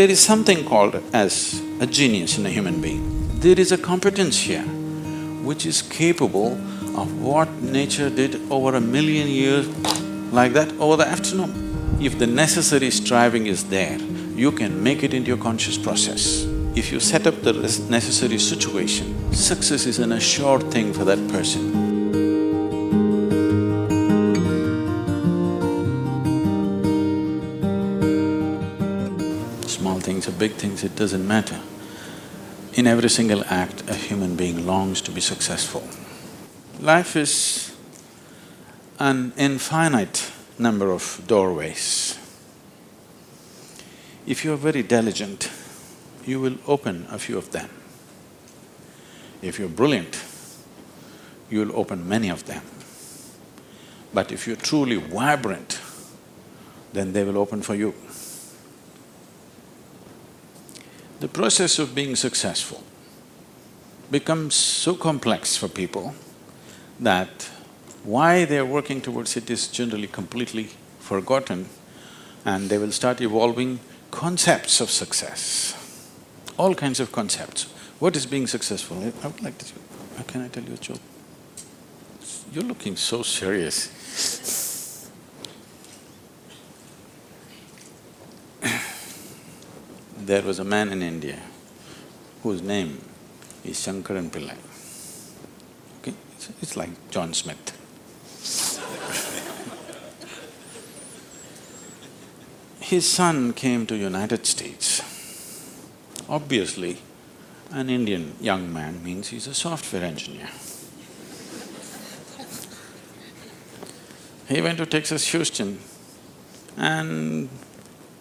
[0.00, 3.02] There is something called as a genius in a human being.
[3.40, 4.62] There is a competence here
[5.48, 6.52] which is capable
[6.96, 9.68] of what nature did over a million years
[10.32, 11.98] like that over the afternoon.
[12.00, 13.98] If the necessary striving is there,
[14.34, 16.46] you can make it into your conscious process.
[16.74, 17.52] If you set up the
[17.90, 21.79] necessary situation, success is an assured thing for that person.
[30.00, 31.60] Small things or big things, it doesn't matter.
[32.72, 35.82] In every single act, a human being longs to be successful.
[36.80, 37.76] Life is
[38.98, 42.18] an infinite number of doorways.
[44.26, 45.50] If you're very diligent,
[46.24, 47.68] you will open a few of them.
[49.42, 50.24] If you're brilliant,
[51.50, 52.62] you'll open many of them.
[54.14, 55.78] But if you're truly vibrant,
[56.94, 57.92] then they will open for you.
[61.20, 62.82] The process of being successful
[64.10, 66.14] becomes so complex for people
[66.98, 67.50] that
[68.04, 71.68] why they're working towards it is generally completely forgotten
[72.46, 75.76] and they will start evolving concepts of success,
[76.56, 77.64] all kinds of concepts.
[77.98, 78.96] What is being successful?
[79.22, 79.66] I would like to…
[80.16, 81.00] how can I tell you a joke?
[82.50, 84.59] You're looking so serious
[90.30, 91.40] There was a man in India
[92.44, 93.00] whose name
[93.64, 94.56] is Shankaran Pillai.
[95.98, 97.72] Okay, it's, it's like John Smith.
[102.78, 105.02] His son came to United States.
[106.28, 106.98] Obviously,
[107.72, 110.48] an Indian young man means he's a software engineer.
[114.46, 115.80] he went to Texas Houston
[116.76, 117.48] and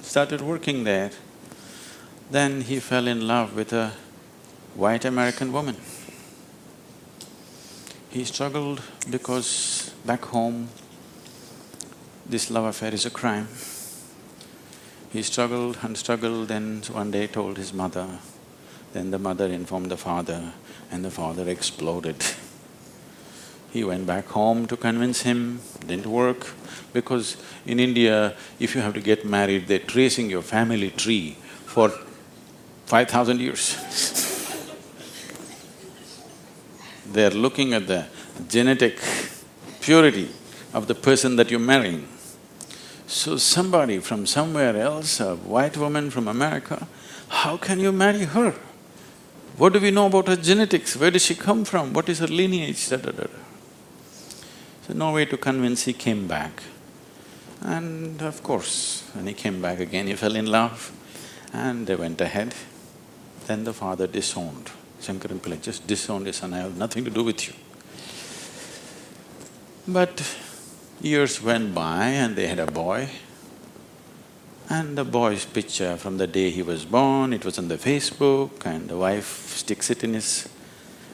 [0.00, 1.10] started working there.
[2.30, 3.92] Then he fell in love with a
[4.76, 5.76] white American woman.
[8.08, 10.68] He struggled because back home,
[12.24, 13.48] this love affair is a crime.
[15.12, 18.06] He struggled and struggled, then one day told his mother,
[18.92, 20.52] then the mother informed the father,
[20.88, 22.24] and the father exploded.
[23.72, 26.46] He went back home to convince him, didn't work,
[26.92, 31.92] because in India, if you have to get married, they're tracing your family tree for
[32.90, 33.76] five thousand years.
[37.12, 38.06] they're looking at the
[38.48, 38.98] genetic
[39.80, 40.28] purity
[40.72, 42.06] of the person that you're marrying.
[43.06, 46.88] So somebody from somewhere else, a white woman from America,
[47.28, 48.54] how can you marry her?
[49.56, 50.96] What do we know about her genetics?
[50.96, 51.92] Where does she come from?
[51.92, 52.88] What is her lineage?
[52.88, 53.26] Da, da, da.
[54.86, 56.62] So no way to convince, he came back.
[57.62, 60.92] And of course, when he came back again, he fell in love
[61.52, 62.54] and they went ahead.
[63.50, 64.70] Then the father disowned.
[65.00, 67.54] Shankaran Pillai just disowned his son, I have nothing to do with you.
[69.88, 70.22] But
[71.02, 73.08] Years went by and they had a boy.
[74.68, 78.64] And the boy's picture from the day he was born, it was on the Facebook
[78.64, 80.48] and the wife sticks it in his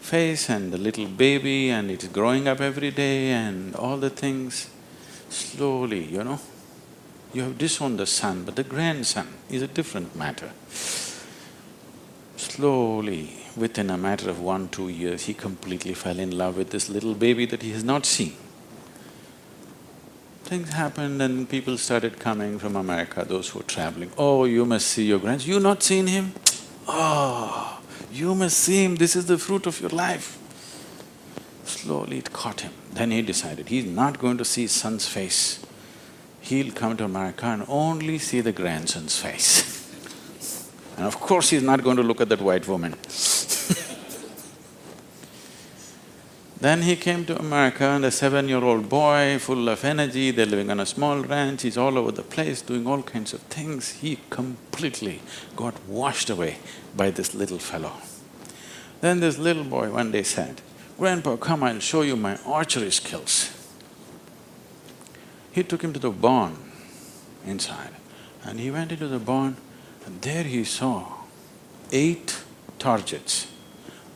[0.00, 4.08] face and the little baby and it is growing up every day and all the
[4.08, 4.70] things.
[5.30, 6.38] Slowly, you know,
[7.32, 10.52] you have disowned the son, but the grandson is a different matter.
[12.60, 16.90] Slowly, within a matter of one, two years, he completely fell in love with this
[16.90, 18.34] little baby that he has not seen.
[20.44, 24.12] Things happened and people started coming from America, those who were traveling.
[24.18, 25.50] Oh, you must see your grandson.
[25.50, 26.34] You not seen him?
[26.86, 27.80] Oh,
[28.12, 30.36] you must see him, this is the fruit of your life.
[31.64, 32.74] Slowly it caught him.
[32.92, 35.64] Then he decided he's not going to see his son's face.
[36.42, 39.78] He'll come to America and only see the grandson's face.
[40.96, 42.94] and of course he's not going to look at that white woman
[46.60, 50.78] Then he came to America and a seven-year-old boy, full of energy, they're living on
[50.78, 53.92] a small ranch, he's all over the place doing all kinds of things.
[53.92, 55.22] He completely
[55.56, 56.58] got washed away
[56.94, 57.92] by this little fellow.
[59.00, 60.60] Then this little boy one day said,
[60.98, 63.50] Grandpa, come, I'll show you my archery skills.
[65.50, 66.58] He took him to the barn
[67.46, 67.94] inside
[68.44, 69.56] and he went into the barn
[70.06, 71.06] and there he saw
[71.92, 72.42] eight
[72.78, 73.46] targets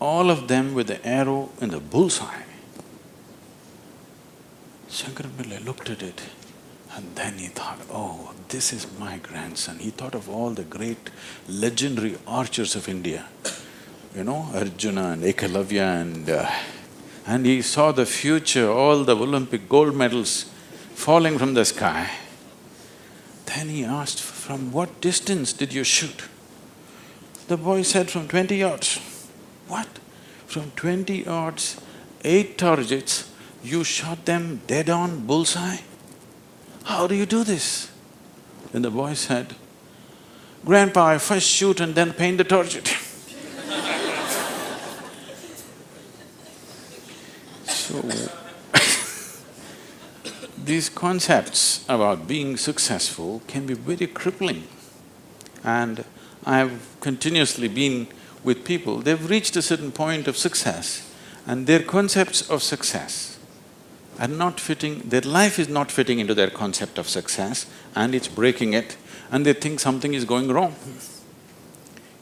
[0.00, 2.42] all of them with the arrow in the bullseye.
[4.88, 6.22] Shankaran Pillai looked at it
[6.94, 9.78] and then he thought, oh, this is my grandson.
[9.78, 11.10] He thought of all the great
[11.48, 13.26] legendary archers of India,
[14.14, 16.30] you know, Arjuna and Ekalavya and…
[16.30, 16.50] Uh,
[17.28, 20.44] and he saw the future, all the Olympic gold medals
[20.94, 22.08] falling from the sky.
[23.46, 26.22] Then he asked from what distance did you shoot?
[27.48, 29.00] The boy said, from twenty yards.
[29.66, 29.88] What?
[30.46, 31.80] From twenty yards,
[32.22, 33.28] eight targets,
[33.64, 35.78] you shot them dead on bullseye?
[36.84, 37.90] How do you do this?
[38.70, 39.56] Then the boy said,
[40.64, 42.86] Grandpa, I first shoot and then paint the target.
[47.64, 48.00] so,
[50.66, 54.64] these concepts about being successful can be very crippling.
[55.62, 56.04] And
[56.44, 58.08] I've continuously been
[58.42, 61.12] with people, they've reached a certain point of success
[61.46, 63.38] and their concepts of success
[64.18, 68.28] are not fitting, their life is not fitting into their concept of success and it's
[68.28, 68.96] breaking it
[69.32, 70.74] and they think something is going wrong.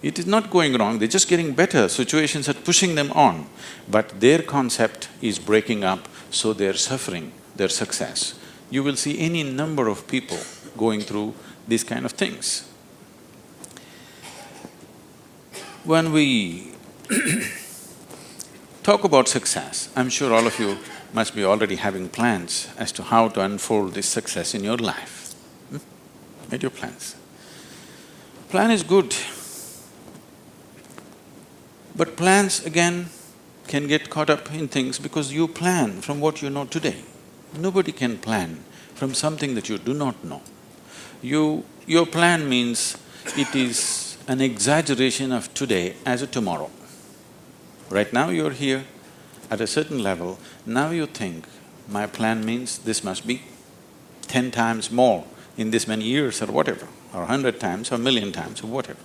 [0.00, 3.46] It is not going wrong, they're just getting better, situations are pushing them on,
[3.88, 8.38] but their concept is breaking up, so they're suffering their success.
[8.70, 10.38] You will see any number of people
[10.76, 11.34] going through
[11.68, 12.68] these kind of things.
[15.84, 16.72] When we
[18.82, 20.78] talk about success, I'm sure all of you
[21.12, 25.34] must be already having plans as to how to unfold this success in your life.
[25.70, 25.78] Hmm?
[26.50, 27.16] Made your plans.
[28.48, 29.14] Plan is good,
[31.96, 33.06] but plans again
[33.66, 37.02] can get caught up in things because you plan from what you know today.
[37.58, 38.64] Nobody can plan
[38.94, 40.42] from something that you do not know.
[41.20, 41.64] You…
[41.86, 42.96] your plan means
[43.36, 46.70] it is an exaggeration of today as a tomorrow.
[47.90, 48.84] Right now you're here
[49.50, 51.46] at a certain level, now you think,
[51.88, 53.42] my plan means this must be
[54.28, 55.24] ten times more
[55.58, 59.00] in this many years or whatever, or hundred times or million times or whatever.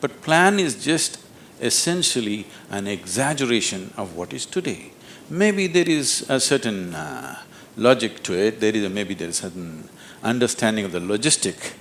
[0.00, 1.18] But plan is just
[1.60, 4.92] essentially an exaggeration of what is today.
[5.28, 7.38] Maybe there is a certain uh,
[7.76, 9.88] logic to it, there is a, maybe there is certain
[10.22, 11.74] understanding of the logistic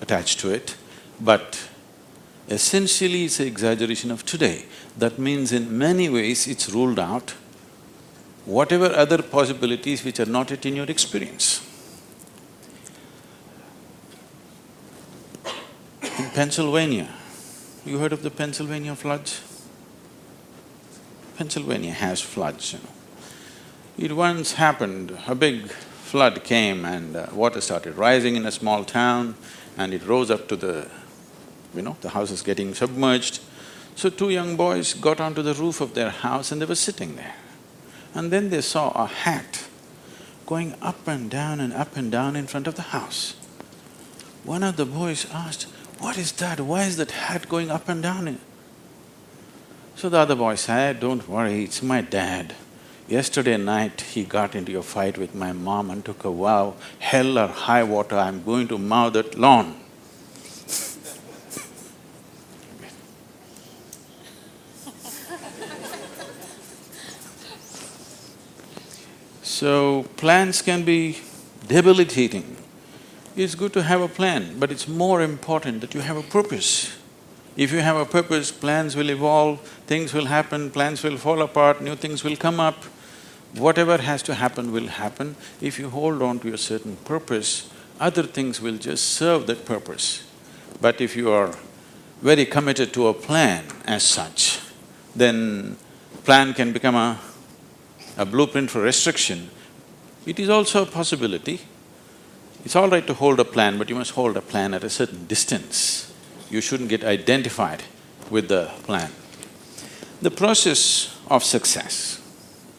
[0.00, 0.76] attached to it,
[1.20, 1.68] but
[2.48, 4.64] essentially it's an exaggeration of today.
[4.96, 7.34] That means in many ways it's ruled out
[8.44, 11.64] whatever other possibilities which are not yet in your experience.
[16.02, 17.08] In Pennsylvania,
[17.84, 19.42] you heard of the Pennsylvania floods?
[21.36, 22.97] Pennsylvania has floods, you know.
[23.98, 28.84] It once happened, a big flood came and uh, water started rising in a small
[28.84, 29.34] town
[29.76, 30.88] and it rose up to the,
[31.74, 33.40] you know, the house is getting submerged.
[33.96, 37.16] So two young boys got onto the roof of their house and they were sitting
[37.16, 37.34] there.
[38.14, 39.66] And then they saw a hat
[40.46, 43.34] going up and down and up and down in front of the house.
[44.44, 45.64] One of the boys asked,
[45.98, 46.60] what is that?
[46.60, 48.38] Why is that hat going up and down?
[49.96, 52.54] So the other boy said, don't worry, it's my dad.
[53.08, 57.38] Yesterday night, he got into a fight with my mom and took a vow, hell
[57.38, 59.80] or high water, I'm going to mow that lawn.
[69.42, 71.18] So, plans can be
[71.66, 72.58] debilitating.
[73.34, 76.94] It's good to have a plan, but it's more important that you have a purpose.
[77.56, 81.80] If you have a purpose, plans will evolve, things will happen, plans will fall apart,
[81.80, 82.84] new things will come up.
[83.56, 85.36] Whatever has to happen will happen.
[85.60, 90.24] If you hold on to a certain purpose, other things will just serve that purpose.
[90.80, 91.54] But if you are
[92.22, 94.60] very committed to a plan as such,
[95.16, 95.76] then
[96.24, 97.18] plan can become a
[98.18, 99.48] a blueprint for restriction,
[100.26, 101.60] it is also a possibility.
[102.64, 104.90] It's all right to hold a plan, but you must hold a plan at a
[104.90, 106.12] certain distance.
[106.50, 107.84] You shouldn't get identified
[108.28, 109.12] with the plan.
[110.20, 112.20] The process of success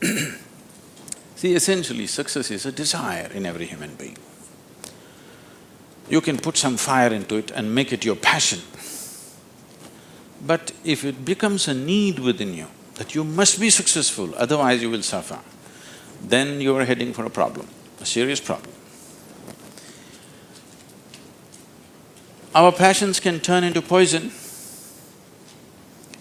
[1.36, 4.16] See, essentially success is a desire in every human being.
[6.08, 8.60] You can put some fire into it and make it your passion.
[10.46, 14.88] But if it becomes a need within you, that you must be successful, otherwise you
[14.88, 15.38] will suffer,
[16.22, 17.68] then you are heading for a problem,
[18.00, 18.72] a serious problem.
[22.54, 24.32] Our passions can turn into poison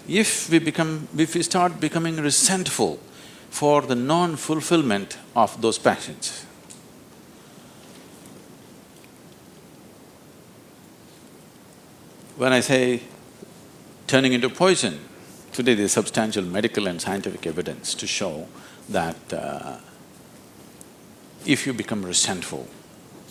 [0.09, 1.07] if we become…
[1.17, 2.99] if we start becoming resentful
[3.49, 6.45] for the non-fulfillment of those passions.
[12.37, 13.01] When I say
[14.07, 14.99] turning into poison,
[15.55, 18.49] Today there's substantial medical and scientific evidence to show
[18.89, 19.77] that uh,
[21.45, 22.67] if you become resentful,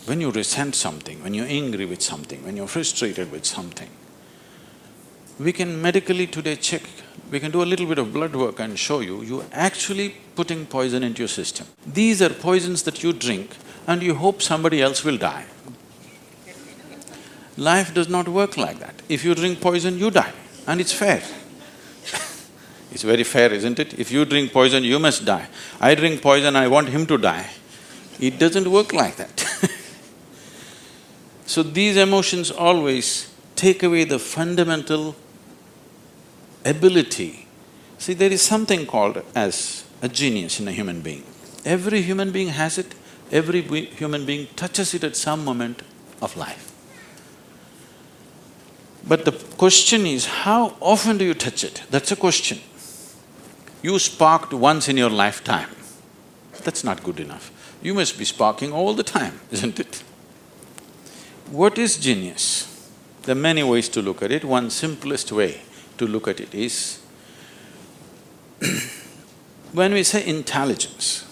[0.07, 3.91] when you resent something, when you're angry with something, when you're frustrated with something,
[5.39, 6.83] we can medically today check,
[7.31, 10.67] we can do a little bit of blood work and show you, you're actually putting
[10.67, 11.67] poison into your system.
[11.87, 15.47] These are poisons that you drink and you hope somebody else will die.
[17.57, 19.03] Life does not work like that.
[19.09, 20.33] If you drink poison, you die,
[20.67, 21.23] and it's fair.
[22.91, 23.99] it's very fair, isn't it?
[23.99, 25.47] If you drink poison, you must die.
[25.81, 27.49] I drink poison, I want him to die.
[28.19, 29.71] It doesn't work like that
[31.47, 35.15] So these emotions always take away the fundamental
[36.65, 37.47] ability.
[37.99, 41.25] See, there is something called as a genius in a human being.
[41.65, 42.95] Every human being has it,
[43.31, 45.83] every human being touches it at some moment
[46.21, 46.73] of life.
[49.07, 51.83] But the question is, how often do you touch it?
[51.91, 52.59] That's a question.
[53.83, 55.69] You sparked once in your lifetime,
[56.63, 57.51] that's not good enough.
[57.83, 60.03] You must be sparking all the time, isn't it?
[61.51, 62.71] What is genius?
[63.23, 64.45] There are many ways to look at it.
[64.45, 65.61] One simplest way
[65.99, 67.01] to look at it is
[69.73, 71.25] when we say intelligence,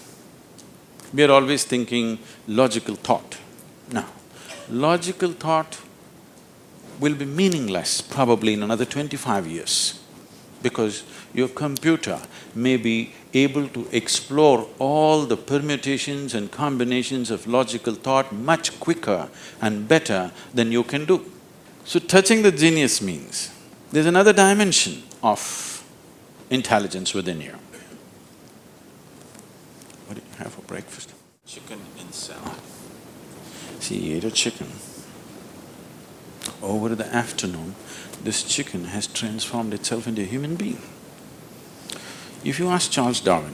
[1.13, 3.37] we are always thinking logical thought.
[3.91, 4.07] Now,
[4.69, 5.79] logical thought
[6.99, 9.99] will be meaningless probably in another twenty-five years
[10.61, 11.03] because
[11.33, 12.19] your computer
[12.55, 19.29] may be able to explore all the permutations and combinations of logical thought much quicker
[19.61, 21.29] and better than you can do.
[21.85, 23.52] So touching the genius means
[23.93, 25.85] there's another dimension of
[26.49, 27.53] intelligence within you.
[30.07, 31.13] What did you have for breakfast?
[31.45, 32.59] Chicken and salad.
[33.79, 34.65] See, he ate a chicken.
[36.63, 37.75] Over the afternoon,
[38.23, 40.81] this chicken has transformed itself into a human being.
[42.43, 43.53] If you ask Charles Darwin,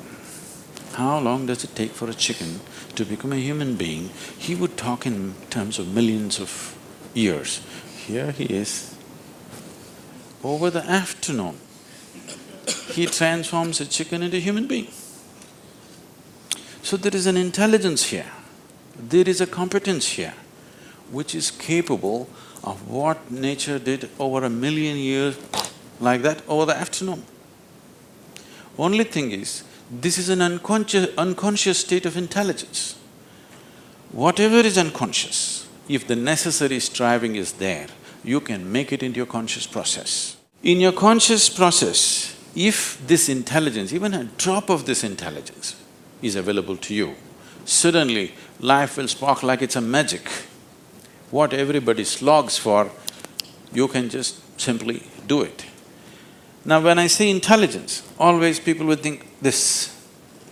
[0.94, 2.62] how long does it take for a chicken
[2.96, 6.78] to become a human being, he would talk in terms of millions of
[7.14, 7.62] years.
[8.08, 8.96] Here he is.
[10.44, 11.58] Over the afternoon,
[12.92, 14.88] he transforms a chicken into a human being.
[16.82, 18.32] So there is an intelligence here,
[18.98, 20.34] there is a competence here,
[21.12, 22.30] which is capable
[22.64, 25.38] of what nature did over a million years
[26.00, 27.24] like that over the afternoon.
[28.78, 32.98] Only thing is, this is an unconscious, unconscious state of intelligence.
[34.12, 37.88] Whatever is unconscious, if the necessary striving is there,
[38.24, 40.38] you can make it into your conscious process.
[40.64, 45.76] In your conscious process, if this intelligence, even a drop of this intelligence
[46.22, 47.16] is available to you,
[47.66, 50.30] suddenly life will spark like it's a magic.
[51.32, 52.92] What everybody slogs for,
[53.72, 55.66] you can just simply do it.
[56.66, 59.96] Now when I say intelligence, always people would think this.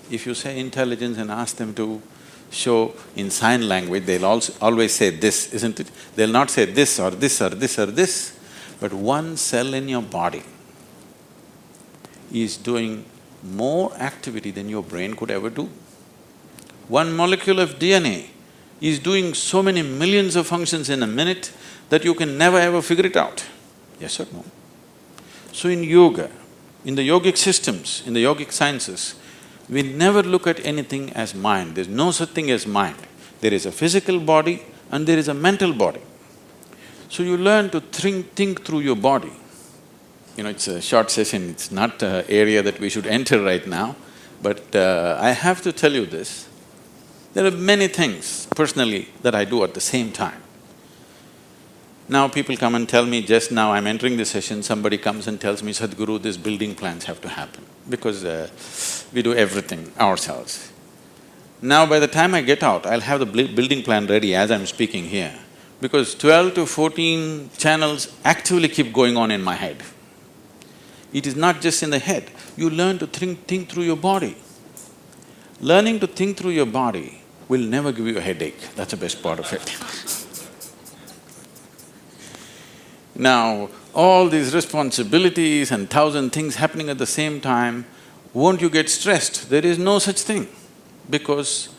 [0.09, 2.01] If you say intelligence and ask them to
[2.49, 5.91] show in sign language, they'll also always say this, isn't it?
[6.15, 8.37] They'll not say this or this or this or this,
[8.79, 10.43] but one cell in your body
[12.31, 13.05] is doing
[13.43, 15.69] more activity than your brain could ever do.
[16.87, 18.27] One molecule of DNA
[18.79, 21.51] is doing so many millions of functions in a minute
[21.89, 23.45] that you can never ever figure it out.
[23.99, 24.43] Yes or no?
[25.51, 26.29] So in yoga,
[26.85, 29.15] in the yogic systems, in the yogic sciences,
[29.69, 32.95] we never look at anything as mind, there's no such thing as mind.
[33.41, 36.01] There is a physical body and there is a mental body.
[37.09, 39.33] So you learn to think, think through your body.
[40.35, 43.65] You know, it's a short session, it's not an area that we should enter right
[43.67, 43.95] now,
[44.41, 46.47] but uh, I have to tell you this.
[47.33, 50.41] There are many things personally that I do at the same time.
[52.07, 55.41] Now people come and tell me, just now I'm entering the session, somebody comes and
[55.41, 58.47] tells me, Sadhguru, these building plans have to happen because uh,
[59.13, 60.71] we do everything ourselves.
[61.61, 64.65] Now by the time I get out, I'll have the building plan ready as I'm
[64.65, 65.33] speaking here
[65.81, 69.81] because twelve to fourteen channels actively keep going on in my head.
[71.13, 74.35] It is not just in the head, you learn to think, think through your body.
[75.61, 79.23] Learning to think through your body will never give you a headache, that's the best
[79.23, 79.75] part of it
[83.15, 87.85] Now, all these responsibilities and thousand things happening at the same time,
[88.33, 89.49] won't you get stressed?
[89.49, 90.47] There is no such thing
[91.09, 91.69] because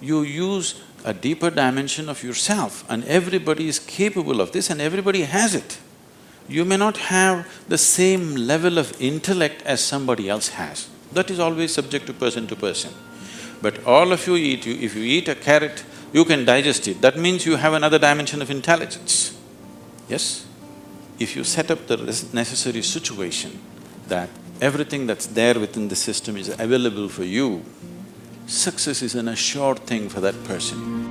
[0.00, 5.22] you use a deeper dimension of yourself and everybody is capable of this and everybody
[5.22, 5.78] has it.
[6.48, 10.88] You may not have the same level of intellect as somebody else has.
[11.12, 12.92] That is always subject to person to person.
[13.60, 17.00] But all of you eat, you, if you eat a carrot, you can digest it.
[17.00, 19.38] That means you have another dimension of intelligence.
[20.08, 20.46] Yes?
[21.22, 21.96] If you set up the
[22.32, 23.58] necessary situation
[24.08, 24.28] that
[24.60, 27.62] everything that's there within the system is available for you,
[28.46, 31.01] success is an assured thing for that person.